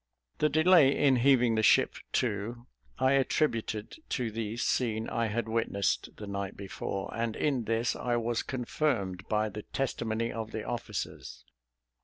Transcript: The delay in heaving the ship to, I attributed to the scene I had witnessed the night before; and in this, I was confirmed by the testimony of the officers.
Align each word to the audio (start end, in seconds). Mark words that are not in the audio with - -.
The 0.39 0.49
delay 0.49 0.97
in 0.97 1.17
heaving 1.17 1.53
the 1.53 1.61
ship 1.61 1.93
to, 2.13 2.65
I 2.97 3.11
attributed 3.11 3.97
to 4.09 4.31
the 4.31 4.57
scene 4.57 5.07
I 5.07 5.27
had 5.27 5.47
witnessed 5.47 6.17
the 6.17 6.25
night 6.25 6.57
before; 6.57 7.13
and 7.15 7.35
in 7.35 7.65
this, 7.65 7.95
I 7.95 8.15
was 8.15 8.41
confirmed 8.41 9.27
by 9.29 9.47
the 9.49 9.61
testimony 9.61 10.31
of 10.31 10.49
the 10.53 10.63
officers. 10.63 11.45